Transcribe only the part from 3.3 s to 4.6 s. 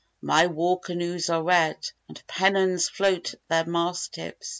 at their mast tips.